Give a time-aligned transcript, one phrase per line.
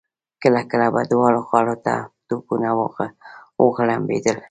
[0.41, 1.93] کله کله به دواړو غاړو ته
[2.27, 2.69] توپونه
[3.61, 4.37] وغړمبېدل.